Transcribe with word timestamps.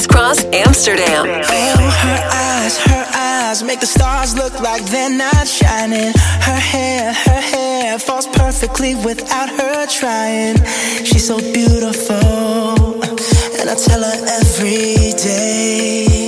Crisscross 0.00 0.44
Amsterdam. 0.46 1.26
Feel 1.26 1.76
her 1.76 2.30
eyes, 2.32 2.78
her 2.78 3.06
eyes 3.14 3.62
make 3.62 3.80
the 3.80 3.86
stars 3.86 4.34
look 4.34 4.58
like 4.60 4.82
they're 4.86 5.10
not 5.10 5.46
shining. 5.46 6.12
Her 6.14 6.58
hair, 6.58 7.12
her 7.12 7.40
hair 7.40 7.98
falls 7.98 8.26
perfectly 8.28 8.94
without 8.94 9.50
her 9.50 9.86
trying. 9.88 10.56
She's 11.04 11.26
so 11.26 11.36
beautiful, 11.38 12.16
and 12.16 13.68
I 13.68 13.74
tell 13.74 14.02
her 14.02 14.26
every 14.40 15.12
day. 15.20 16.19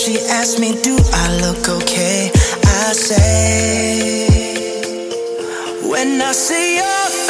She 0.00 0.16
asks 0.18 0.58
me, 0.58 0.72
Do 0.80 0.96
I 1.12 1.36
look 1.42 1.68
okay? 1.68 2.30
I 2.64 2.92
say, 2.94 4.30
When 5.86 6.22
I 6.22 6.32
see 6.32 6.76
your 6.76 7.06
face. 7.10 7.29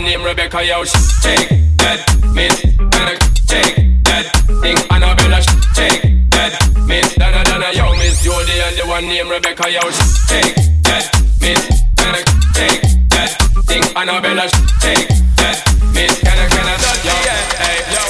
woman 0.00 0.10
named 0.10 0.24
Rebecca, 0.24 0.64
yo, 0.64 0.84
sh- 0.84 0.92
take 1.22 1.48
that, 1.76 2.00
miss, 2.34 2.56
better 2.90 3.16
take 3.46 3.76
that, 4.04 4.24
think 4.62 4.78
Annabella, 4.92 5.40
sh- 5.42 5.74
take 5.74 6.02
that, 6.30 6.52
miss, 6.86 7.14
Donna, 7.16 7.44
Donna, 7.44 7.70
yo, 7.74 7.92
miss 7.96 8.22
Jody 8.24 8.52
and 8.60 8.76
the 8.76 8.86
one 8.86 9.04
name 9.06 9.28
Rebecca, 9.28 9.68
yo, 9.70 9.80
sh- 9.90 10.26
take 10.28 10.54
that, 10.88 11.04
miss, 11.40 11.60
better 11.96 12.24
take 12.54 12.80
that, 13.10 13.30
think 13.66 13.84
Annabella, 13.96 14.48
sh- 14.48 14.72
take 14.80 15.08
that, 15.36 15.58
miss, 15.92 16.18
can 16.20 16.38
I, 16.38 16.48
can 16.48 16.66
I, 16.66 16.76
yo, 17.04 17.14
yeah, 17.26 17.40
hey, 17.60 17.78
yo, 17.92 18.02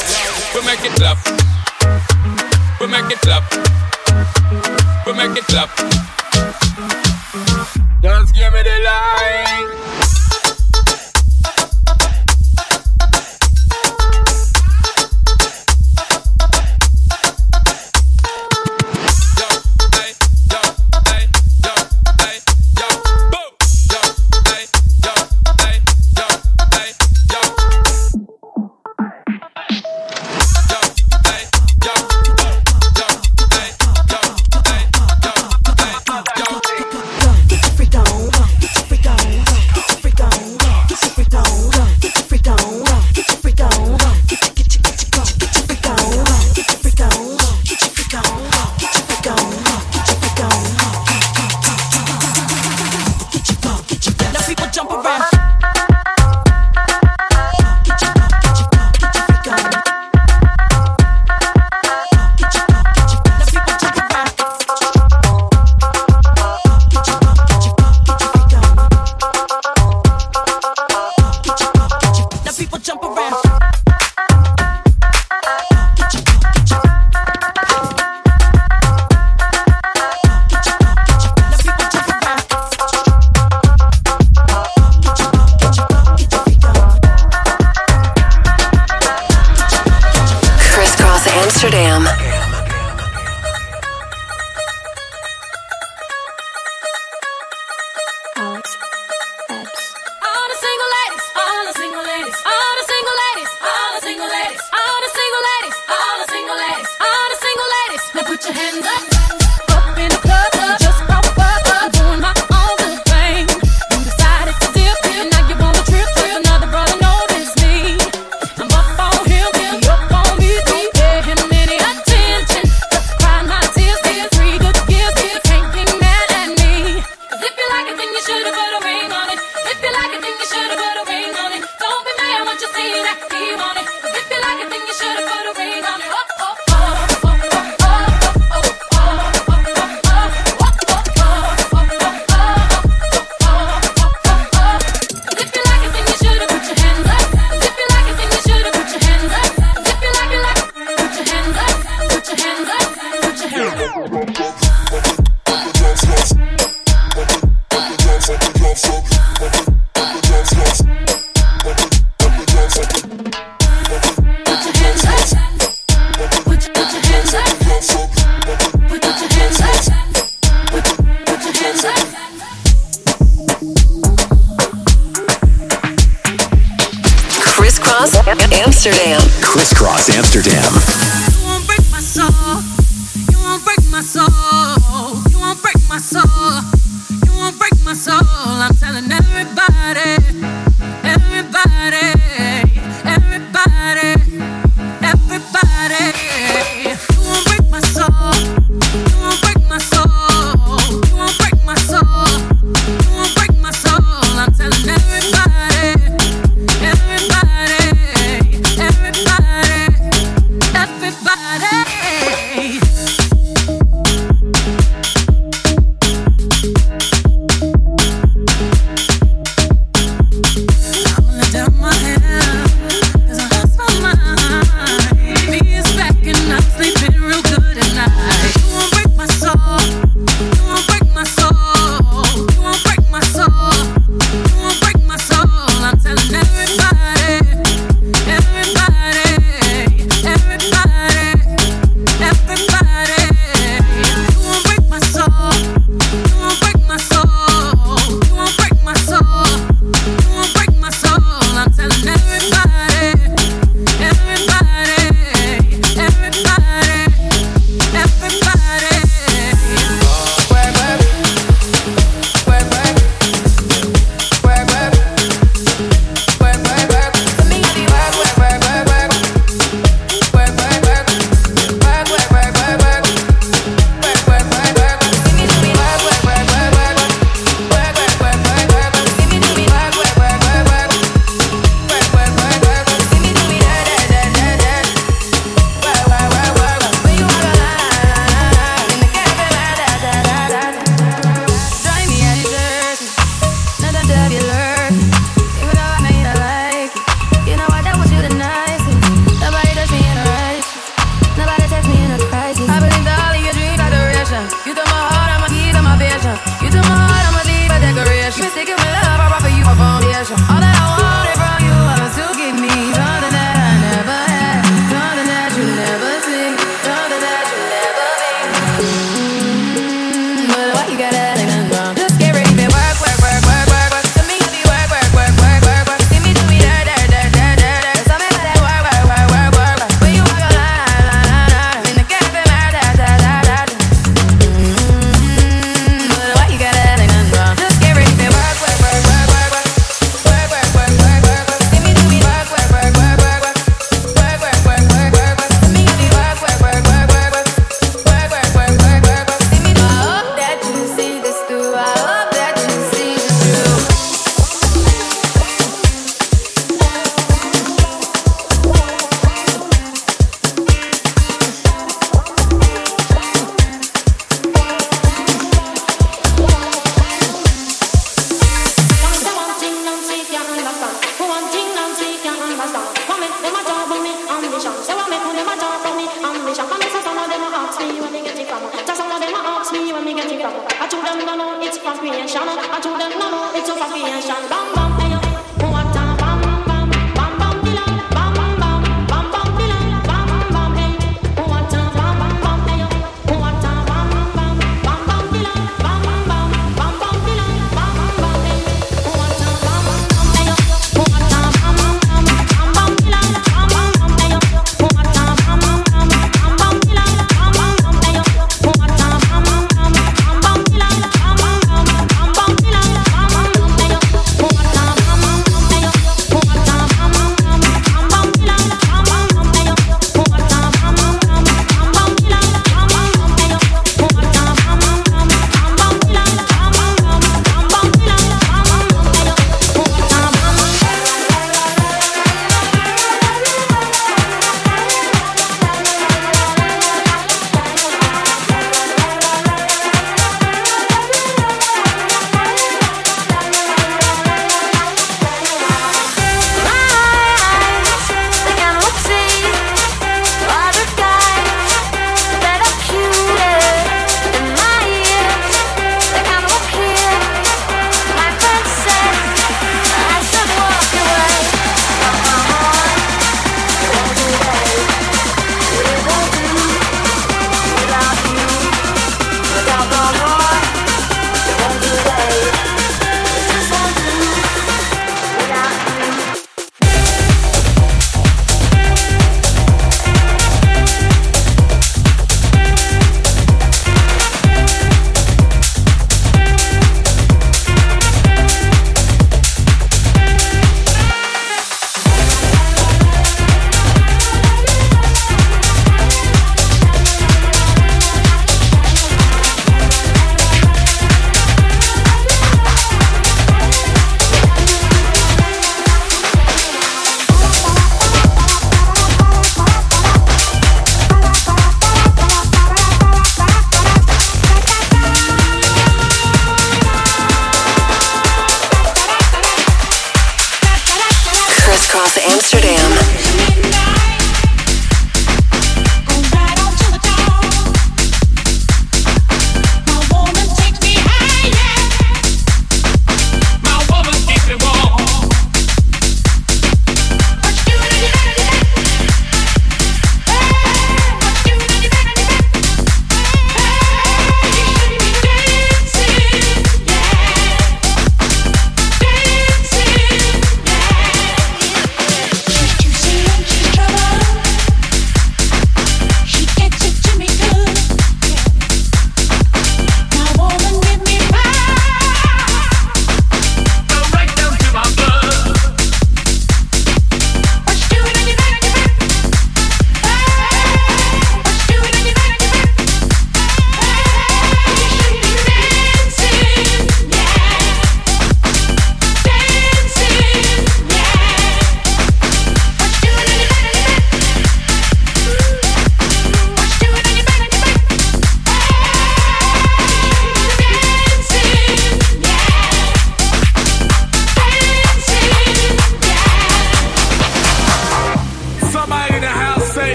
we 0.55 0.61
make 0.67 0.85
it 0.85 0.94
clap, 0.94 1.19
we 2.81 2.87
make 2.87 3.11
it 3.11 3.20
clap, 3.20 3.44
we 5.06 5.12
make 5.14 5.37
it 5.37 5.44
clap. 5.47 5.70
Just 8.03 8.35
give 8.35 8.53
me 8.53 8.62
the 8.62 8.76
light. 8.85 10.10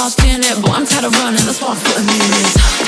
lost 0.00 0.24
in 0.24 0.40
it 0.40 0.64
Boy, 0.64 0.72
I'm 0.72 0.86
tired 0.86 1.04
of 1.04 1.12
running, 1.20 1.44
that's 1.44 1.60
why 1.60 1.68
I'm 1.68 1.76
putting 1.76 2.08
in 2.08 2.30
this 2.30 2.79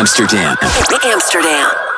Amsterdam. 0.00 0.56
Amsterdam. 1.04 1.89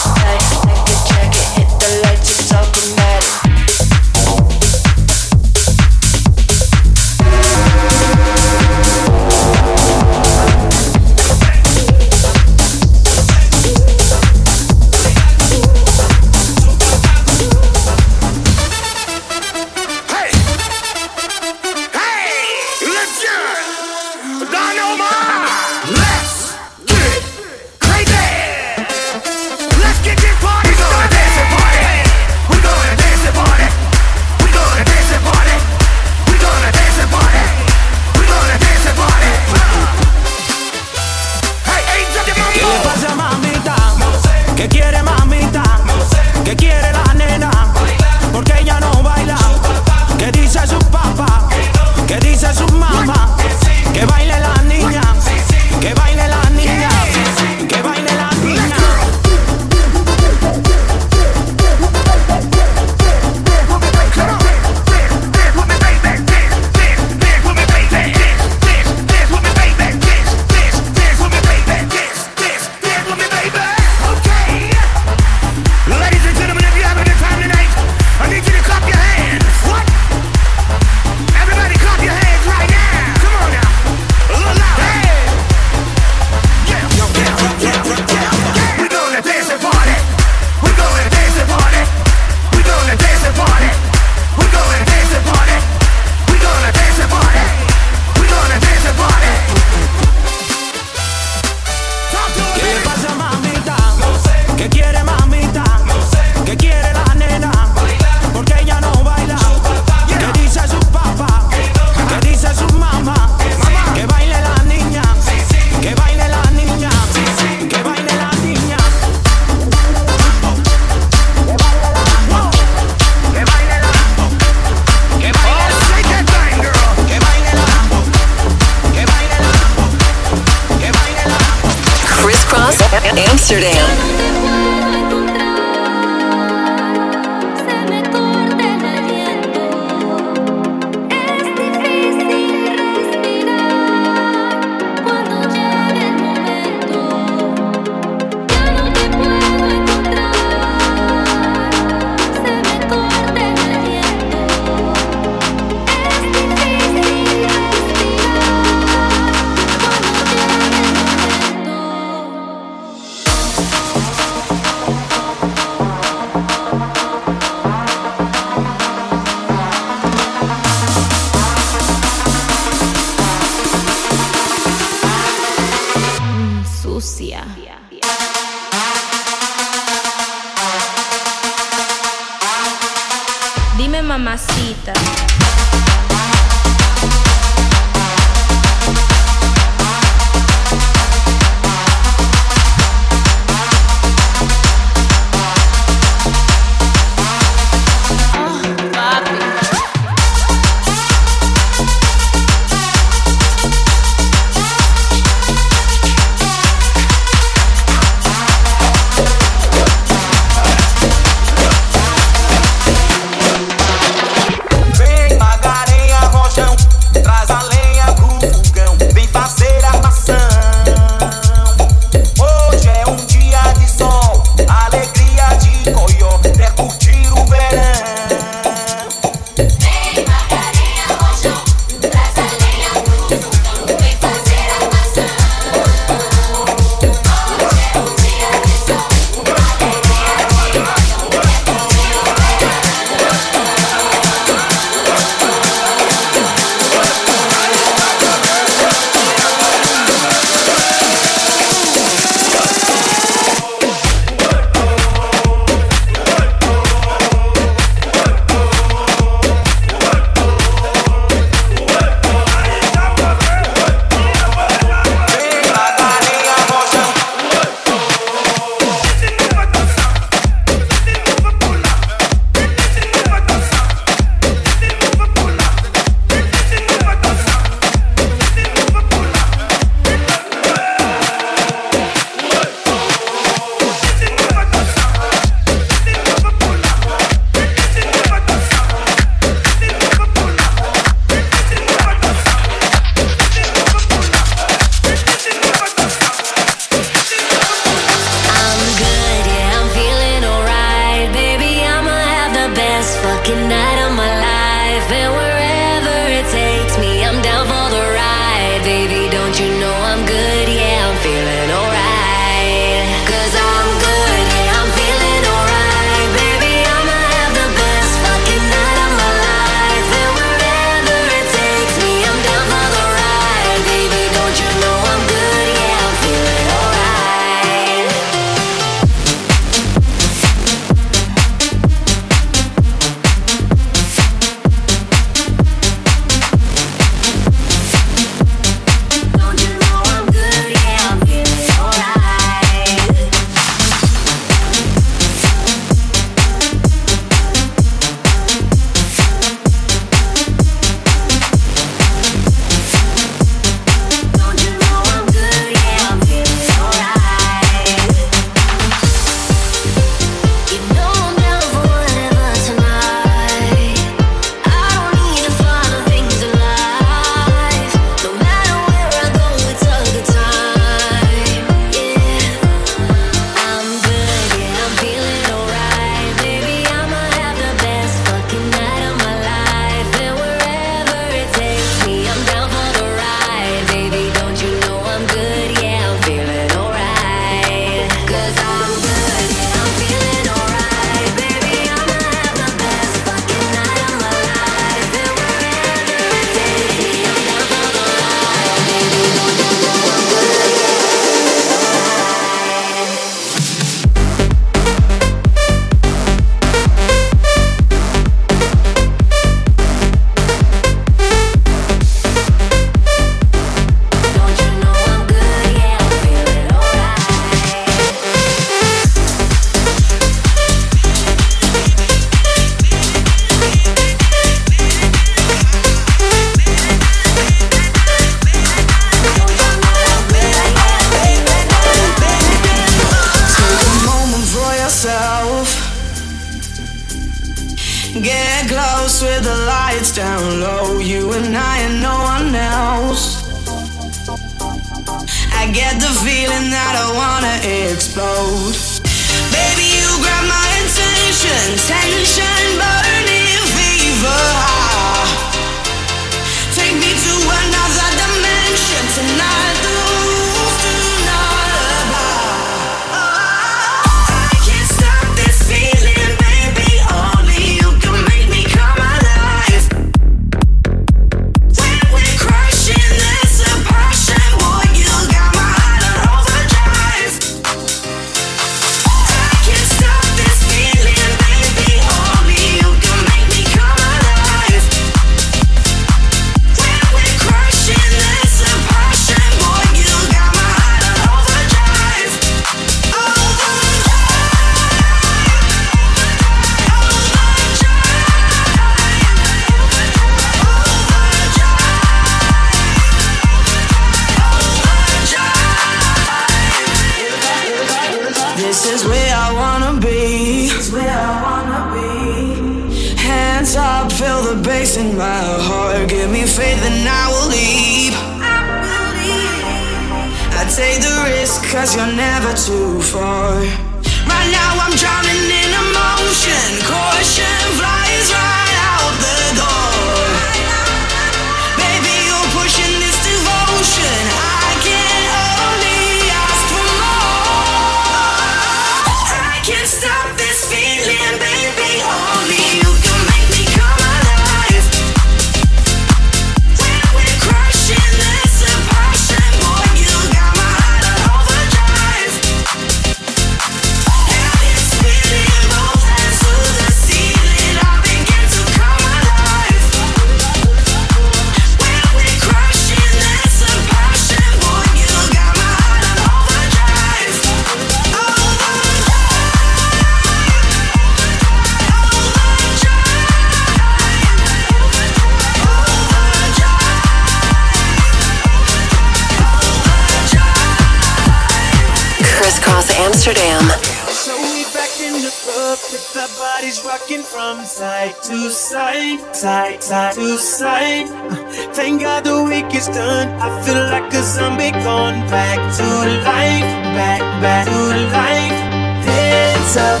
Amsterdam. 583.28 583.60
So 584.08 584.32
we 584.40 584.64
back 584.72 584.88
in 585.00 585.12
the 585.20 585.32
club 585.44 585.78
with 585.92 586.12
the 586.14 586.26
bodies 586.40 586.82
rocking 586.82 587.22
from 587.22 587.62
side 587.64 588.14
to 588.22 588.50
side, 588.50 589.20
side, 589.36 589.82
side 589.82 590.14
to 590.14 590.38
side. 590.38 591.06
Uh, 591.10 591.36
thank 591.74 592.00
God 592.00 592.24
the 592.24 592.42
week 592.42 592.74
is 592.74 592.86
done. 592.88 593.28
I 593.38 593.62
feel 593.62 593.84
like 593.92 594.12
a 594.14 594.22
zombie 594.22 594.70
gone 594.70 595.20
back 595.28 595.58
to 595.76 595.84
life, 596.24 596.68
back, 596.96 597.20
back 597.42 597.66
to 597.66 597.80
life. 598.16 598.58
Hands 599.04 599.76
up, 599.76 600.00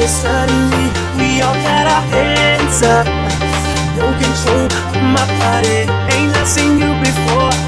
yeah, 0.00 0.06
suddenly 0.08 0.86
we 1.14 1.40
all 1.40 1.54
got 1.62 1.86
our 1.86 2.02
hands 2.10 2.82
up. 2.82 3.06
No 3.98 4.10
control 4.18 4.66
of 4.66 5.02
my 5.14 5.26
body, 5.38 5.86
ain't 6.10 6.34
I 6.34 6.44
seen 6.44 6.78
you 6.78 6.90
before? 7.06 7.67